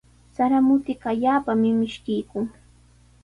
[0.35, 2.45] Sara mutiqa allaapami mishkiykun.